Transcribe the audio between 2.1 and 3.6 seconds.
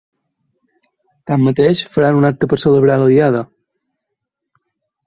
un acte per celebrar la Diada.